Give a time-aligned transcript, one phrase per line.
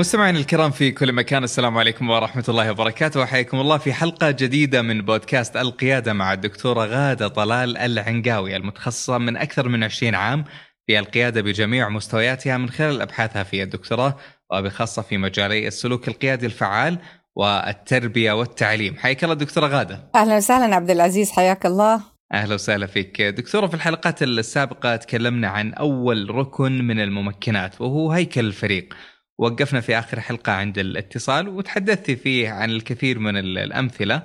[0.00, 3.20] مستمعينا الكرام في كل مكان السلام عليكم ورحمة الله وبركاته.
[3.20, 9.36] وحياكم الله في حلقة جديدة من بودكاست القيادة مع الدكتورة غادة طلال العنقاوي المتخصصة من
[9.36, 10.44] أكثر من 20 عام
[10.86, 14.16] في القيادة بجميع مستوياتها من خلال أبحاثها في الدكتوراه
[14.52, 16.98] وبخاصة في مجالي السلوك القيادي الفعال
[17.36, 18.96] والتربية والتعليم.
[18.96, 20.10] حياك الله دكتورة غادة.
[20.14, 22.00] أهلا وسهلا عبد العزيز حياك الله.
[22.32, 23.22] أهلا وسهلا فيك.
[23.22, 28.94] دكتورة في الحلقات السابقة تكلمنا عن أول ركن من الممكنات وهو هيكل الفريق.
[29.40, 34.22] وقفنا في آخر حلقة عند الاتصال وتحدثت فيه عن الكثير من الأمثلة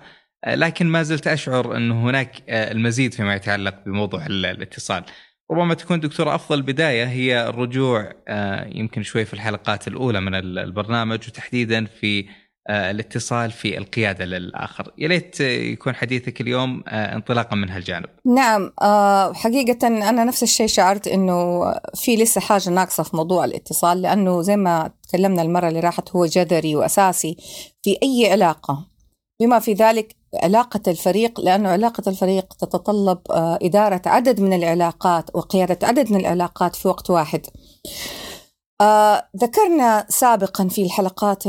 [0.47, 5.03] لكن ما زلت أشعر انه هناك المزيد فيما يتعلق بموضوع الاتصال.
[5.51, 8.11] ربما تكون دكتورة أفضل بداية هي الرجوع
[8.66, 12.25] يمكن شوي في الحلقات الأولى من البرنامج وتحديدا في
[12.69, 18.09] الاتصال في القيادة للآخر، يا ليت يكون حديثك اليوم انطلاقا من هالجانب.
[18.25, 18.72] نعم
[19.33, 24.55] حقيقة أنا نفس الشيء شعرت إنه في لسه حاجة ناقصة في موضوع الاتصال لأنه زي
[24.55, 27.38] ما تكلمنا المرة اللي راحت هو جذري وأساسي
[27.83, 28.88] في أي علاقة
[29.41, 36.11] بما في ذلك علاقة الفريق لأنه علاقة الفريق تتطلب إدارة عدد من العلاقات وقيادة عدد
[36.11, 37.45] من العلاقات في وقت واحد.
[38.81, 41.48] آه ذكرنا سابقا في الحلقات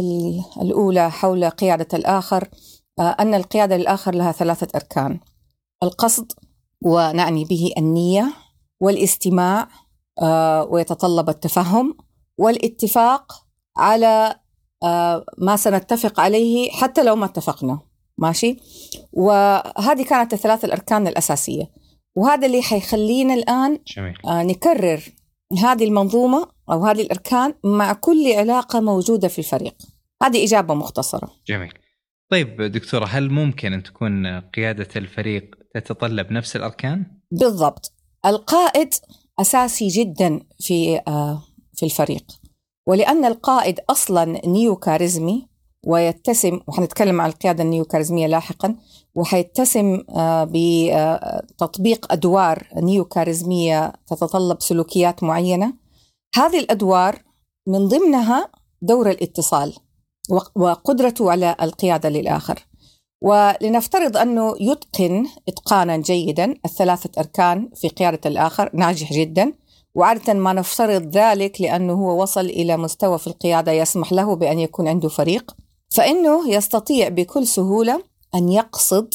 [0.62, 2.48] الأولى حول قيادة الآخر
[2.98, 5.20] آه أن القيادة للآخر لها ثلاثة أركان.
[5.82, 6.32] القصد
[6.84, 8.32] ونعني به النية
[8.80, 9.68] والاستماع
[10.22, 11.96] آه ويتطلب التفهم
[12.38, 13.32] والاتفاق
[13.76, 14.40] على
[15.38, 17.80] ما سنتفق عليه حتى لو ما اتفقنا.
[18.18, 18.56] ماشي؟
[19.12, 21.70] وهذه كانت الثلاث الأركان الأساسية.
[22.16, 24.14] وهذا اللي حيخلينا الآن جميل.
[24.26, 25.12] نكرر
[25.62, 29.74] هذه المنظومة أو هذه الأركان مع كل علاقة موجودة في الفريق.
[30.22, 31.30] هذه إجابة مختصرة.
[31.46, 31.72] جميل.
[32.30, 37.92] طيب دكتورة هل ممكن أن تكون قيادة الفريق تتطلب نفس الأركان؟ بالضبط.
[38.26, 38.94] القائد
[39.40, 41.42] أساسي جدا في آه
[41.74, 42.24] في الفريق.
[42.86, 45.48] ولأن القائد أصلا neo كاريزمي
[45.86, 48.76] ويتسم وحنتكلم عن القيادة ال neo كاريزمية لاحقا
[49.14, 50.02] وحيتسم
[50.44, 55.85] بتطبيق أدوار neo كاريزمية تتطلب سلوكيات معينة.
[56.34, 57.22] هذه الأدوار
[57.68, 58.48] من ضمنها
[58.82, 59.74] دور الاتصال
[60.54, 62.66] وقدرته على القيادة للآخر.
[63.22, 69.52] ولنفترض أنه يتقن إتقانا جيدا الثلاثة أركان في قيادة الآخر ناجح جدا.
[69.94, 74.88] وعادة ما نفترض ذلك لأنه هو وصل إلى مستوى في القيادة يسمح له بأن يكون
[74.88, 75.56] عنده فريق.
[75.96, 78.02] فإنه يستطيع بكل سهولة
[78.34, 79.14] أن يقصد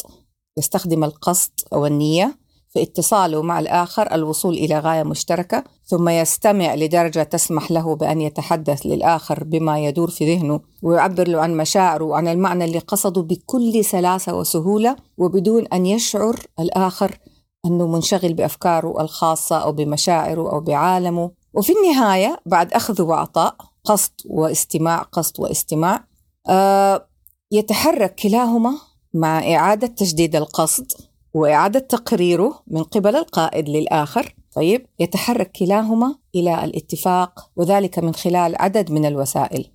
[0.57, 2.40] يستخدم القصد أو النية
[2.73, 8.85] في اتصاله مع الآخر الوصول إلى غاية مشتركة ثم يستمع لدرجة تسمح له بأن يتحدث
[8.85, 14.35] للآخر بما يدور في ذهنه ويعبر له عن مشاعره وعن المعنى اللي قصده بكل سلاسة
[14.35, 17.17] وسهولة وبدون أن يشعر الآخر
[17.65, 21.31] أنه منشغل بأفكاره الخاصة أو بمشاعره أو بعالمه.
[21.53, 26.03] وفي النهاية بعد أخذ وعطاء قصد واستماع قصد واستماع
[26.49, 27.07] آه
[27.51, 28.73] يتحرك كلاهما
[29.13, 30.91] مع إعادة تجديد القصد.
[31.33, 34.35] وإعادة تقريره من قبل القائد للآخر.
[34.55, 39.71] طيب يتحرك كلاهما إلى الاتفاق وذلك من خلال عدد من الوسائل.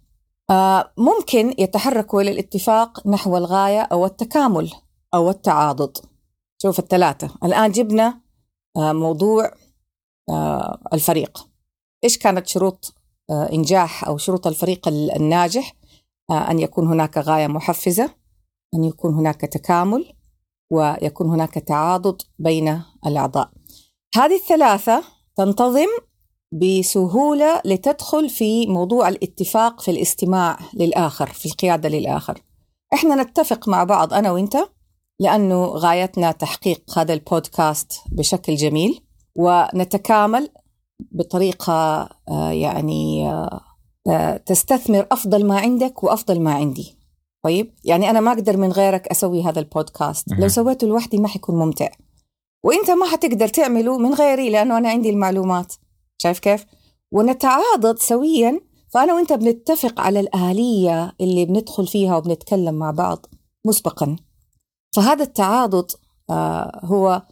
[0.50, 4.72] آه ممكن يتحركوا إلى الاتفاق نحو الغاية أو التكامل
[5.14, 5.98] أو التعاضد.
[6.62, 7.30] شوف الثلاثة.
[7.44, 8.20] الآن جبنا
[8.76, 9.50] آه موضوع
[10.30, 11.48] آه الفريق.
[12.04, 12.94] إيش كانت شروط
[13.30, 15.76] آه إنجاح أو شروط الفريق الناجح؟
[16.30, 18.14] أن يكون هناك غاية محفزة
[18.74, 20.12] أن يكون هناك تكامل
[20.70, 23.50] ويكون هناك تعاضد بين الأعضاء.
[24.16, 25.02] هذه الثلاثة
[25.36, 25.86] تنتظم
[26.52, 32.42] بسهولة لتدخل في موضوع الاتفاق في الاستماع للآخر في القيادة للآخر.
[32.94, 34.56] إحنا نتفق مع بعض أنا وإنت
[35.20, 39.00] لأنه غايتنا تحقيق هذا البودكاست بشكل جميل
[39.36, 40.48] ونتكامل
[41.10, 42.08] بطريقة
[42.50, 43.32] يعني
[44.46, 46.95] تستثمر أفضل ما عندك وأفضل ما عندي.
[47.46, 50.32] طيب؟ يعني أنا ما أقدر من غيرك أسوي هذا البودكاست.
[50.38, 51.88] لو سويته لوحدي ما حيكون ممتع.
[52.64, 55.74] وأنت ما حتقدر تعمله من غيري لأنه أنا عندي المعلومات.
[56.18, 56.66] شايف كيف؟
[57.12, 58.60] ونتعاضد سويا.
[58.88, 63.26] فأنا وأنت بنتفق على الآلية اللي بندخل فيها وبنتكلم مع بعض
[63.64, 64.16] مسبقا.
[64.96, 65.90] فهذا التعاضد
[66.30, 67.22] آه هو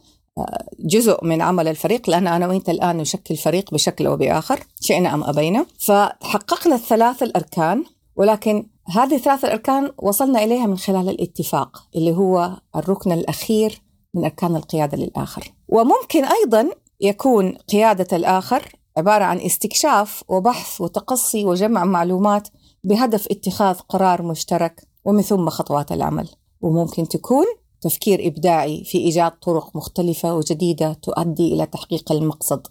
[0.79, 5.23] جزء من عمل الفريق لأن أنا وأنت الآن نشكل فريق بشكل أو بآخر شئنا أم
[5.23, 5.65] أبينا.
[5.79, 7.83] فحققنا الثلاث الأركان
[8.15, 13.81] ولكن هذه الثلاث الأركان وصلنا إليها من خلال الاتفاق اللي هو الركن الأخير
[14.13, 15.53] من أركان القيادة للآخر.
[15.67, 16.69] وممكن أيضا
[17.01, 22.47] يكون قيادة الآخر عبارة عن استكشاف وبحث وتقصي وجمع معلومات
[22.83, 26.29] بهدف اتخاذ قرار مشترك ومن ثم خطوات العمل.
[26.61, 27.45] وممكن تكون
[27.81, 32.67] تفكير إبداعي في إيجاد طرق مختلفة وجديدة تؤدي إلى تحقيق المقصد.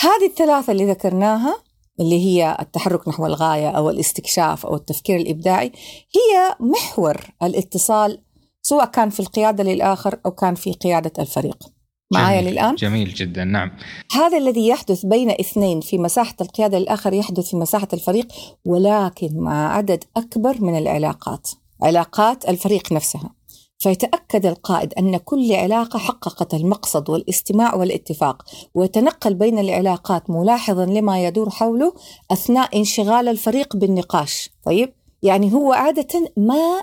[0.00, 1.65] هذه الثلاثة اللي ذكرناها
[2.00, 5.72] اللي هي التحرك نحو الغاية أو الاستكشاف أو التفكير الإبداعي
[6.14, 8.20] هي محور الاتصال
[8.62, 11.58] سواء كان في القيادة للآخر أو كان في قيادة الفريق
[12.12, 12.50] معايا.
[12.50, 13.70] للآن؟ جميل جدا نعم
[14.12, 18.26] هذا الذي يحدث بين اثنين في مساحة القيادة للآخر يحدث في مساحة الفريق
[18.64, 21.50] ولكن مع عدد أكبر من العلاقات
[21.82, 23.35] علاقات الفريق نفسها
[23.78, 28.42] فيتأكد القائد أن كل علاقة حققت المقصد والاستماع والاتفاق
[28.74, 31.94] ويتنقل بين العلاقات ملاحظا لما يدور حوله
[32.30, 34.50] أثناء انشغال الفريق بالنقاش.
[34.64, 34.92] طيب
[35.22, 36.82] يعني هو عادة ما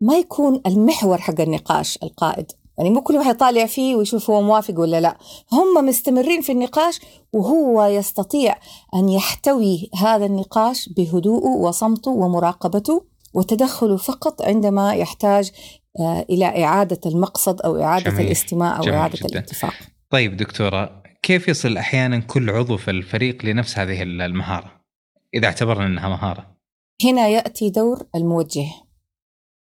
[0.00, 2.52] ما يكون المحور حق النقاش القائد.
[2.78, 5.18] يعني مو كل واحد يطالع فيه ويشوف هو موافق ولا لا.
[5.52, 7.00] هم مستمرين في النقاش
[7.32, 8.56] وهو يستطيع
[8.94, 13.04] أن يحتوي هذا النقاش بهدوءه وصمته ومراقبته
[13.34, 15.52] وتدخله فقط عندما يحتاج
[16.00, 18.26] آه، إلى إعادة المقصد أو إعادة جميل.
[18.26, 19.28] الاستماع أو جميل إعادة جدا.
[19.28, 19.74] الاتفاق
[20.10, 24.80] طيب دكتورة كيف يصل أحيانا كل عضو في الفريق لنفس هذه المهارة
[25.34, 26.54] إذا اعتبرنا أنها مهارة
[27.04, 28.66] هنا يأتي دور الموجه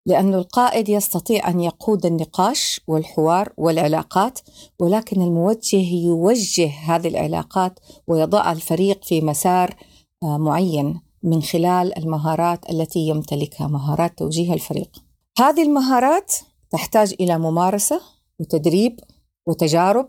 [0.06, 4.38] لأن القائد يستطيع أن يقود النقاش والحوار والعلاقات
[4.78, 9.76] ولكن الموجه يوجه هذه العلاقات ويضع الفريق في مسار
[10.22, 14.90] آه، معين من خلال المهارات التي يمتلكها مهارات توجيه الفريق
[15.38, 16.34] هذه المهارات
[16.70, 18.00] تحتاج إلى ممارسة
[18.40, 19.00] وتدريب
[19.48, 20.08] وتجارب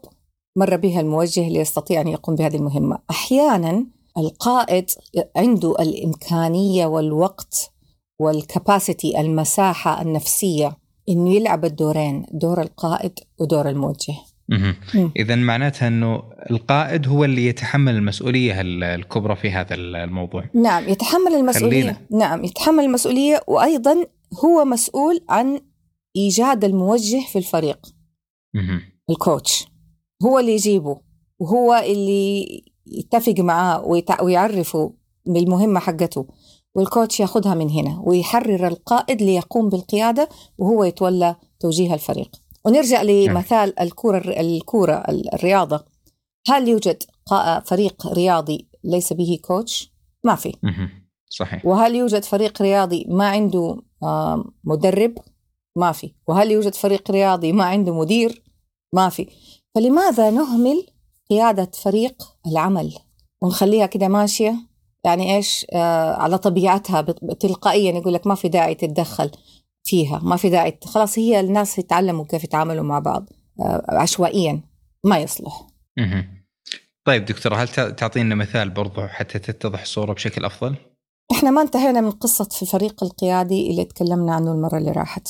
[0.57, 2.99] مر بها الموجه ليستطيع أن يقوم بهذه المهمة.
[3.09, 3.85] أحيانا
[4.17, 4.89] القائد
[5.35, 7.71] عنده الإمكانية والوقت
[8.19, 10.77] والكباسيتي المساحة النفسية
[11.09, 14.13] إنه يلعب الدورين دور القائد ودور الموجه.
[15.17, 20.43] إذا معناتها أنه القائد هو اللي يتحمل المسؤولية ال- الكبرى في هذا الموضوع.
[20.53, 21.81] نعم يتحمل المسؤولية.
[21.81, 21.97] خلينا.
[22.11, 24.05] نعم يتحمل المسؤولية وأيضا
[24.45, 25.61] هو مسؤول عن
[26.15, 27.79] إيجاد الموجه في الفريق.
[29.09, 29.67] الكوتش.
[30.23, 31.01] هو اللي يجيبه
[31.39, 33.85] وهو اللي يتفق معاه
[34.21, 34.93] ويعرفه
[35.25, 36.27] بالمهمة حقته.
[36.75, 42.29] والكوتش ياخذها من هنا ويحرر القائد ليقوم بالقيادة وهو يتولى توجيه الفريق.
[42.65, 44.93] ونرجع لمثال الكورة الكورة
[45.33, 45.85] الرياضة.
[46.47, 47.03] هل يوجد
[47.65, 49.93] فريق رياضي ليس به كوتش؟
[50.23, 50.53] ما في.
[51.33, 55.13] صحيح وهل يوجد فريق رياضي ما عنده آه، مدرب؟
[55.77, 58.43] ما في وهل يوجد فريق رياضي ما عنده مدير؟
[58.93, 59.27] ما في
[59.75, 60.85] فلماذا نهمل
[61.29, 62.93] قيادة فريق العمل
[63.41, 64.55] ونخليها كده ماشية
[65.05, 67.01] يعني إيش آه على طبيعتها
[67.39, 69.31] تلقائيا يقول لك ما في داعي تتدخل
[69.83, 73.29] فيها ما في داعي خلاص هي الناس يتعلموا كيف يتعاملوا مع بعض
[73.59, 74.61] آه عشوائيا
[75.03, 75.67] ما يصلح.
[77.05, 80.75] طيب دكتورة هل تع- تعطينا مثال برضو حتى تتضح الصورة بشكل أفضل؟
[81.31, 85.27] إحنا ما انتهينا من قصة في الفريق القيادي اللي تكلمنا عنه المرة اللي راحت.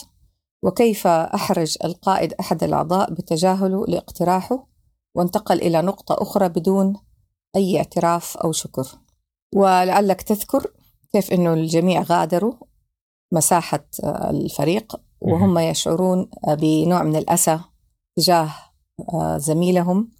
[0.63, 4.67] وكيف أحرج القائد أحد الأعضاء بتجاهله لاقتراحه
[5.15, 6.95] وانتقل إلى نقطة أخرى بدون
[7.55, 8.87] أي اعتراف أو شكر.
[9.55, 10.71] ولعلك تذكر
[11.13, 12.53] كيف أنه الجميع غادروا
[13.33, 17.59] مساحة آه، الفريق وهم يشعرون بنوع من الأسى
[18.17, 18.49] تجاه
[19.13, 20.11] آه، زميلهم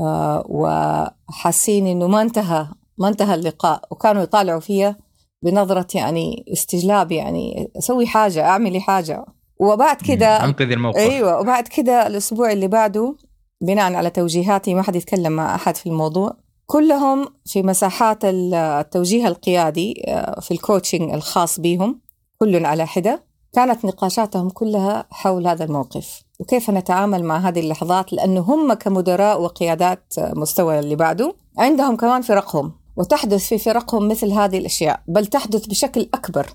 [0.00, 5.07] آه، وحاسين أنه ما انتهى ما انتهى اللقاء وكانوا يطالعوا فيها
[5.42, 9.24] بنظرة يعني استجلاب يعني أسوي حاجة أعملي حاجة.
[9.60, 10.98] وبعد كده أنقذ الموقف.
[10.98, 13.16] أيوه وبعد كده الأسبوع اللي بعده
[13.60, 19.26] بناء على توجيهاتي ما حد يتكلم مع أحد في الموضوع كلهم في مساحات ال- التوجيه
[19.28, 22.00] القيادي آه، في الكوتشنج الخاص بهم
[22.38, 23.28] كل على حدة.
[23.52, 26.22] كانت نقاشاتهم كلها حول هذا الموقف.
[26.40, 31.34] وكيف نتعامل مع هذه اللحظات؟ لأنه هم كمدراء وقيادات آه، مستوى اللي بعده.
[31.58, 32.72] عندهم كمان فرقهم.
[32.98, 36.46] وتحدث في فرقهم مثل هذه الأشياء بل تحدث بشكل أكبر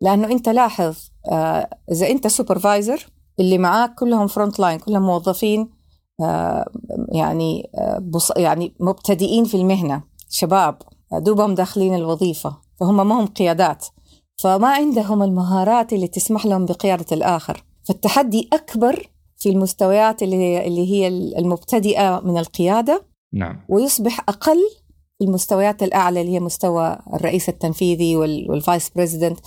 [0.00, 0.96] لأنه أنت لاحظ
[1.30, 3.06] آه، إذا أنت supervisor
[3.40, 5.70] اللي معاك كلهم front line كلهم موظفين
[6.20, 6.70] آه،
[7.12, 10.78] يعني آه، يعني مبتدئين في المهنة شباب
[11.12, 13.86] دوبهم داخلين الوظيفة فهم ما هم قيادات
[14.38, 17.64] فما عندهم المهارات اللي تسمح لهم بقيادة الآخر.
[17.84, 23.04] فالتحدي أكبر في المستويات اللي هي, اللي هي المبتدئة من القيادة.
[23.32, 23.60] نعم.
[23.68, 24.58] ويصبح أقل
[25.22, 29.38] المستويات الأعلى اللي هي مستوى الرئيس التنفيذي وال- وال vice president.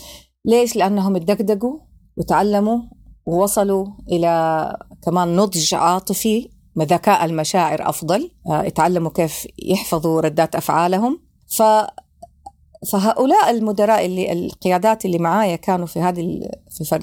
[0.45, 1.79] ليش؟ لأنهم اتدقدقوا
[2.17, 2.79] وتعلموا
[3.25, 6.49] ووصلوا إلى كمان نضج عاطفي
[6.79, 8.31] ذكاء المشاعر أفضل.
[8.47, 11.19] آه، اتعلموا كيف يحفظوا ردات أفعالهم.
[11.47, 11.63] ف
[12.91, 16.49] فهؤلاء المدراء اللي القيادات اللي معايا كانوا في هذه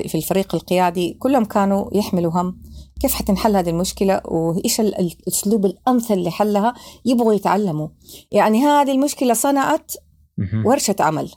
[0.09, 2.61] في الفريق القيادي كلهم كانوا يحملوا هم
[3.00, 6.75] كيف حتنحل هذه المشكلة وإيش الأسلوب الأمثل لحلها
[7.05, 7.88] يبغوا يتعلموا.
[8.31, 9.93] يعني هذه المشكلة صنعت
[10.64, 11.33] ورشة عمل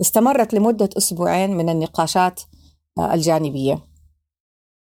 [0.00, 2.40] استمرت لمدة أسبوعين من النقاشات
[2.98, 3.86] آه، الجانبية.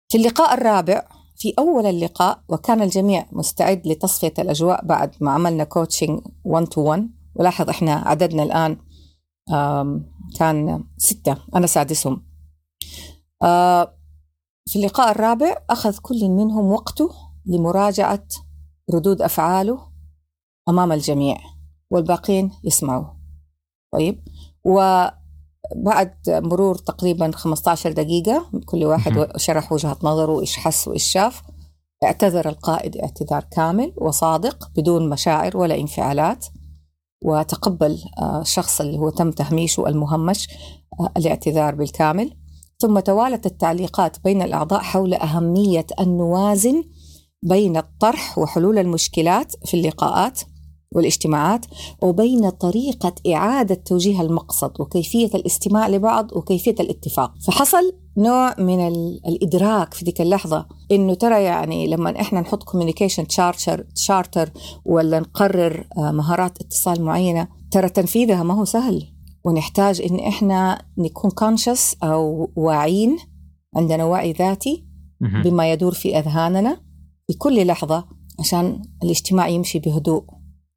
[0.08, 6.20] في اللقاء الرابع في أول اللقاء وكان الجميع مستعد لتصفية الأجواء بعد ما عملنا coaching
[6.44, 8.76] 1 to 1 ولاحظ إحنا عددنا الآن
[10.38, 11.36] كان ستة.
[11.54, 12.26] أنا سادسهم.
[13.42, 13.94] آه،
[14.66, 17.10] في اللقاء الرابع أخذ كل منهم وقته
[17.46, 18.26] لمراجعة
[18.94, 19.78] ردود أفعاله
[20.68, 21.36] أمام الجميع
[21.90, 23.06] والباقين يسمعوا.
[23.92, 24.24] طيب
[24.64, 31.42] وبعد مرور تقريبا 15 دقيقة كل واحد شرح وجهة نظره إيش حس وإيش شاف
[32.04, 36.46] اعتذر القائد اعتذار كامل وصادق بدون مشاعر ولا انفعالات
[37.24, 40.48] وتقبل آه، الشخص اللي هو تم تهميشه المهمش
[41.00, 42.36] آه، الاعتذار بالكامل.
[42.84, 46.84] ثم توالت التعليقات بين الأعضاء حول أهمية أن نوازن
[47.42, 50.40] بين الطرح وحلول المشكلات في اللقاءات
[50.92, 51.66] والاجتماعات
[52.02, 57.34] وبين طريقة إعادة توجيه المقصد وكيفية الاستماع لبعض وكيفية الاتفاق.
[57.46, 58.86] فحصل نوع من
[59.26, 64.50] الإدراك في ذيك اللحظة إنه ترى يعني لما إحنا نحط communication charter charter
[64.84, 69.13] ولا نقرر آه، مهارات اتصال معينة ترى تنفيذها ما هو سهل.
[69.44, 73.16] ونحتاج إن إحنا نكون كونشس أو واعين
[73.76, 74.84] عندنا وعي ذاتي
[75.44, 76.80] بما يدور في أذهاننا
[77.26, 78.04] في كل لحظة
[78.40, 80.24] عشان الاجتماع يمشي بهدوء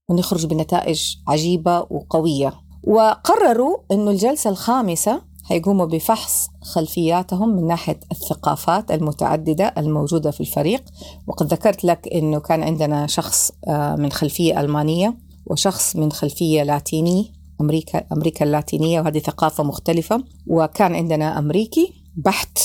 [0.09, 2.53] ونخرج بنتائج عجيبة وقوية.
[2.83, 10.83] وقرروا أنه الجلسة الخامسة حيقوموا بفحص خلفياتهم من ناحية الثقافات المتعددة الموجودة في الفريق.
[11.27, 17.33] وقد ذكرت لك أنه كان عندنا شخص آه، من خلفية ألمانية وشخص من خلفية لاتيني
[17.61, 20.23] أمريكا أمريكا اللاتينية وهذه ثقافة مختلفة.
[20.47, 22.59] وكان عندنا أمريكي بحت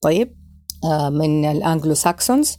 [0.00, 0.36] طيب
[0.84, 2.56] آه، من الأنجلو ساكسونز.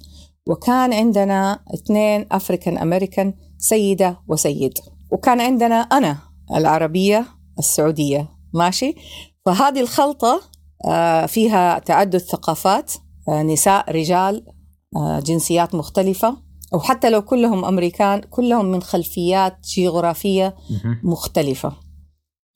[0.48, 4.74] وكان عندنا اثنين أفريكان أمريكان سيدة وسيد.
[5.12, 6.18] وكان عندنا أنا
[6.56, 7.26] العربية
[7.60, 8.96] السعودية ماشي؟
[9.46, 10.42] فهذه الخلطة
[10.86, 12.92] آه، فيها تعدد ثقافات
[13.30, 14.46] آه، نساء رجال
[15.24, 16.45] جنسيات مختلفة.
[16.76, 20.56] أو حتى لو كلهم أمريكان كلهم من خلفيات جغرافية
[21.04, 21.74] مختلفة.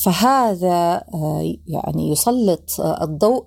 [0.03, 3.43] فهذا آه، يعني يسلط آه، الضوء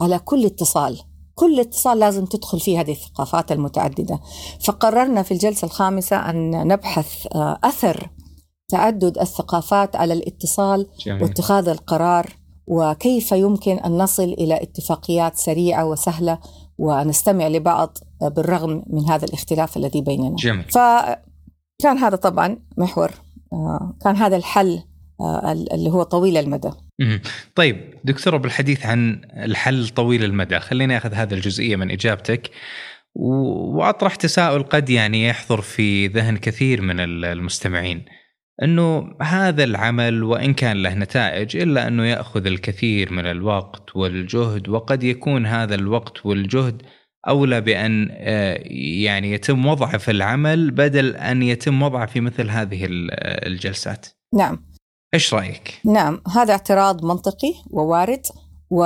[0.00, 1.00] على كل اتصال.
[1.34, 4.20] كل اتصال لازم تدخل فيه هذه الثقافات المتعددة.
[4.64, 8.10] فقررنا في الجلسة الخامسة أن نبحث آه، أثر
[8.68, 11.22] تعدد الثقافات على الاتصال جميل.
[11.22, 16.38] واتخاذ القرار وكيف يمكن أن نصل إلى اتفاقيات سريعة وسهلة.
[16.78, 20.36] ونستمع لبعض بالرغم من هذا الاختلاف الذي بيننا.
[20.36, 20.64] جميل.
[20.64, 23.10] فكان هذا طبعا محور
[23.52, 24.82] آه، كان هذا الحل
[25.20, 26.70] آه، اللي هو طويل المدى.
[27.54, 32.50] طيب دكتورة بالحديث عن الحل طويل المدى خليني أخذ هذا الجزئية من إجابتك
[33.14, 38.04] وأطرح تساؤل قد يعني يحضر في ذهن كثير من المستمعين.
[38.62, 45.02] إنه هذا العمل وإن كان له نتائج إلا أنه يأخذ الكثير من الوقت والجهد وقد
[45.02, 46.82] يكون هذا الوقت والجهد
[47.28, 48.60] أولى بأن آه،
[49.02, 52.86] يعني يتم وضعه في العمل بدل أن يتم وضعه في مثل هذه
[53.46, 54.06] الجلسات.
[54.34, 54.64] نعم.
[55.14, 58.26] إيش رأيك؟ نعم، هذا اعتراض منطقي ووارد
[58.70, 58.84] و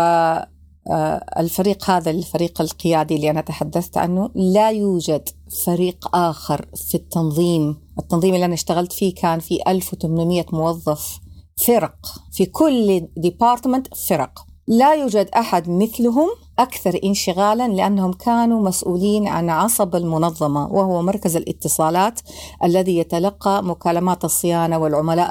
[0.91, 5.29] آه، الفريق هذا الفريق القيادي اللي أنا تحدثت عنه لا يوجد
[5.65, 11.21] فريق آخر في التنظيم التنظيم اللي أنا اشتغلت فيه كان في 1800 موظف
[11.67, 11.97] فرق
[12.33, 19.97] في كل ديبارتمنت فرق لا يوجد أحد مثلهم أكثر انشغالا لأنهم كانوا مسؤولين عن عصب
[19.97, 22.21] المنظمة وهو مركز الاتصالات
[22.65, 25.29] الذي يتلقى مكالمات الصيانة والعملاء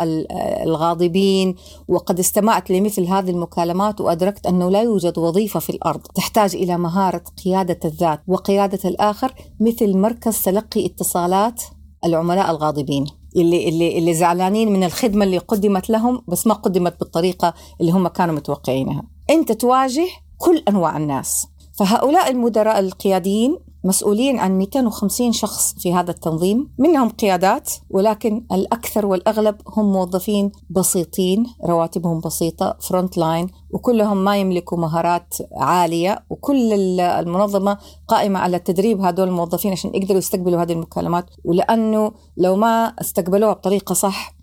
[0.63, 1.55] الغاضبين.
[1.87, 7.23] وقد استمعت لمثل هذه المكالمات وأدركت أنه لا يوجد وظيفة في الأرض تحتاج إلى مهارة
[7.45, 8.21] قيادة الذات.
[8.27, 11.63] وقيادة الآخر مثل مركز تلقي اتصالات
[12.05, 13.05] العملاء الغاضبين.
[13.35, 18.07] اللي اللي اللي زعلانين من الخدمة اللي قدمت لهم بس ما قدمت بالطريقة اللي هم
[18.07, 19.18] كانوا متوقعينها.
[19.29, 20.07] أنت تواجه
[20.37, 21.47] كل أنواع الناس.
[21.79, 26.71] فهؤلاء المدراء القياديين مسؤولين عن 250 شخص في هذا التنظيم.
[26.77, 34.77] منهم قيادات ولكن الأكثر والأغلب هم موظفين بسيطين رواتبهم بسيطة front line وكلهم ما يملكوا
[34.77, 36.25] مهارات عالية.
[36.29, 41.25] وكل المنظمة قائمة على تدريب هذول الموظفين عشان يقدروا يستقبلوا هذه المكالمات.
[41.45, 44.38] ولأنه لو ما استقبلوها بطريقة صح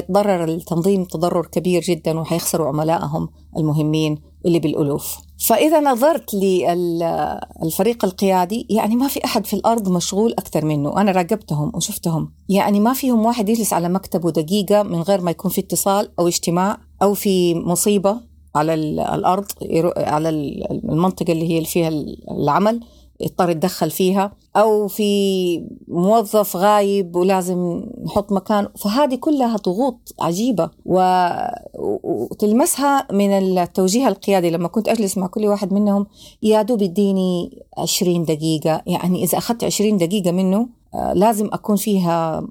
[0.00, 5.16] حيتضرر التنظيم تضرر كبير جدا وحيخسروا عملائهم المهمين اللي بالألوف.
[5.38, 11.00] فإذا نظرت للفريق القيادي يعني ما في أحد في الأرض مشغول أكثر منه.
[11.00, 12.32] أنا راقبتهم وشفتهم.
[12.48, 16.28] يعني ما فيهم واحد يجلس على مكتبه دقيقة من غير ما يكون في اتصال أو
[16.28, 18.16] اجتماع أو في مصيبة
[18.54, 19.46] على الأرض
[19.96, 21.88] على المنطقة اللي هي فيها
[22.30, 22.80] العمل.
[23.20, 28.68] يضطر يتدخل فيها أو في موظف غايب ولازم نحط مكان.
[28.78, 30.70] فهذه كلها ضغوط عجيبة
[31.74, 34.50] وتلمسها من التوجيه القيادي.
[34.50, 36.06] لما كنت أجلس مع كل واحد منهم
[36.42, 38.82] يا دوب يديني 20 دقيقة.
[38.86, 42.46] يعني إذا أخذت 20 دقيقة منه آه، لازم أكون فيها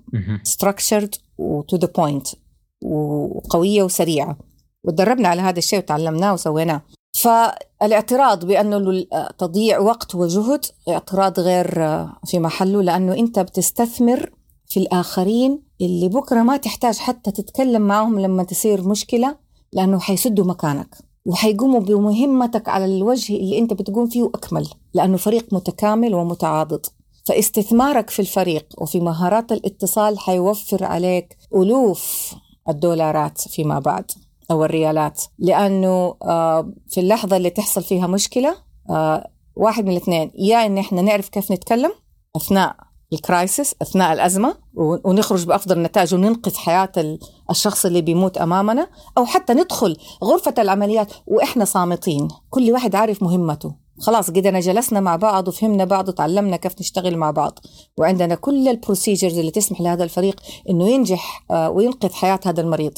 [0.47, 2.35] structured و to the point
[2.83, 4.37] وقوية وسريعة.
[4.83, 6.81] وتدربنا على هذا الشيء وتعلمناه وسويناه.
[7.13, 9.05] فالاعتراض بأنه
[9.37, 11.73] تضييع وقت وجهد اعتراض غير
[12.25, 14.31] في محله لأنه أنت بتستثمر
[14.67, 19.35] في الآخرين اللي بكرة ما تحتاج حتى تتكلم معهم لما تصير مشكلة
[19.73, 26.15] لأنه حيسدوا مكانك وحيقوموا بمهمتك على الوجه اللي أنت بتقوم فيه أكمل لأنه فريق متكامل
[26.15, 26.85] ومتعاضد.
[27.25, 32.35] فاستثمارك في الفريق وفي مهارات الاتصال حيوفر عليك ألوف
[32.69, 34.11] الدولارات فيما بعد.
[34.51, 35.23] أو الريالات.
[35.39, 38.55] لأنه آه، في اللحظة اللي تحصل فيها مشكلة
[38.89, 41.91] آه، واحد من الاثنين يا إن إحنا نعرف كيف نتكلم
[42.35, 42.75] أثناء
[43.13, 46.91] ال crisis أثناء الأزمة ونخرج بأفضل نتائج وننقذ حياة
[47.49, 48.87] الشخص اللي بيموت أمامنا
[49.17, 52.27] أو حتى ندخل غرفة العمليات وإحنا صامتين.
[52.49, 53.75] كل واحد عارف مهمته.
[53.99, 57.59] خلاص قدرنا جلسنا مع بعض وفهمنا بعض وتعلمنا كيف نشتغل مع بعض.
[57.97, 62.97] وعندنا كل ال procedures اللي تسمح لهذا الفريق إنه ينجح آه، وينقذ حياة هذا المريض.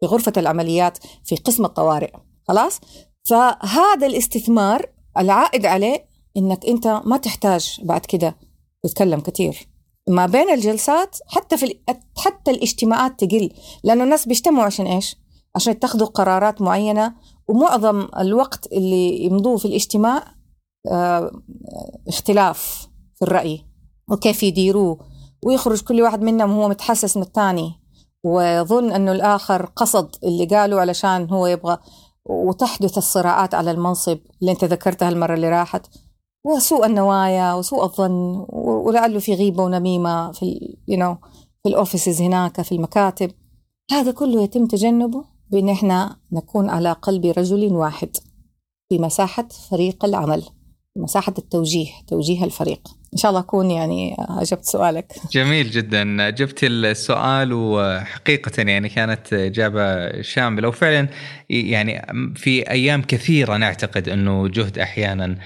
[0.00, 2.12] في غرفة العمليات في قسم الطوارئ
[2.48, 2.80] خلاص؟
[3.28, 4.86] فهذا الاستثمار
[5.18, 6.04] العائد عليه
[6.36, 8.36] إنك أنت ما تحتاج بعد كده
[8.82, 9.68] تتكلم كثير.
[10.08, 11.78] ما بين الجلسات حتى في
[12.16, 13.50] حتى الاجتماعات تقل
[13.84, 15.16] لأنه الناس بيجتمعوا عشان إيش؟
[15.56, 17.14] عشان يتخذوا قرارات معينة
[17.48, 20.34] ومعظم الوقت اللي يمضوه في الاجتماع
[20.90, 21.30] آه
[22.08, 23.64] اختلاف في الرأي
[24.10, 24.98] وكيف يديروه
[25.42, 27.79] ويخرج كل واحد منهم وهو متحسس من الثاني.
[28.24, 31.78] ويظن أنه الآخر قصد اللي قاله علشان هو يبغى
[32.24, 35.86] وتحدث الصراعات على المنصب اللي أنت ذكرتها المرة اللي راحت.
[36.46, 41.26] وسوء النوايا وسوء الظن ولعله في غيبة ونميمة في you know
[41.62, 43.30] في الأوفيسز هناك في المكاتب.
[43.92, 48.16] هذا كله يتم تجنبه بأن إحنا نكون على قلب رجل واحد
[48.88, 50.44] في مساحة فريق العمل
[50.96, 52.99] مساحة التوجيه توجيه الفريق.
[53.12, 55.12] إن شاء الله أكون يعني أجبت سؤالك.
[55.32, 56.30] جميل جدا.
[56.30, 60.68] جبت السؤال وحقيقة يعني كانت إجابة شاملة.
[60.68, 61.08] وفعلا
[61.50, 65.36] يعني في أيام كثيرة نعتقد أنه جهد أحيانا آه،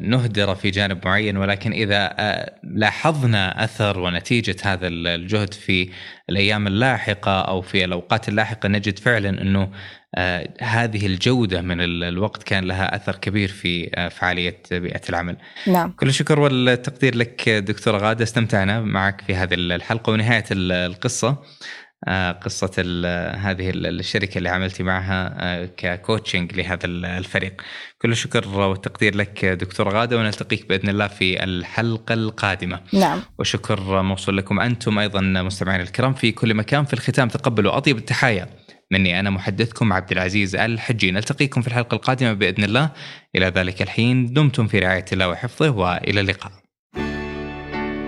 [0.00, 5.90] نهدر في جانب معين ولكن إذا آه، لاحظنا أثر ونتيجة هذا الجهد في
[6.30, 9.70] الأيام اللاحقة أو في الأوقات اللاحقة نجد فعلا أنه
[10.14, 15.36] آه، هذه الجودة من الوقت كان لها أثر كبير في فعالية بيئة العمل.
[15.66, 15.90] نعم.
[15.90, 21.42] كل الشكر والتقدير لك دكتورة غادة استمتعنا معك في هذه الحلقة ونهاية القصة.
[22.08, 22.82] آه، قصة
[23.36, 27.62] هذه الشركة اللي عملتي معها آه، ككوتشنج لهذا الفريق.
[27.98, 32.80] كل الشكر والتقدير لك دكتور غادة ونلتقيك بإذن الله في الحلقة القادمة.
[32.92, 33.22] نعم.
[33.38, 37.28] وشكر موصول لكم أنتم أيضا مستمعين الكرام في كل مكان في الختام.
[37.28, 38.48] تقبلوا أطيب التحايا.
[38.90, 41.10] مني أنا محدثكم عبد العزيز الحجي.
[41.10, 42.90] نلتقيكم في الحلقة القادمة بإذن الله.
[43.36, 46.65] إلى ذلك الحين دمتم في رعاية الله وحفظه وإلى اللقاء.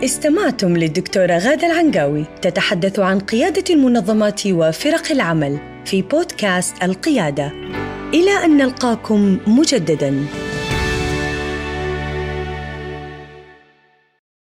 [0.04, 7.52] استمعتم للدكتورة غادة العنقاوي تتحدث عن قيادة المنظمات وفرق العمل في بودكاست القيادة.
[8.14, 10.26] إلى أن نلقاكم مجدداً.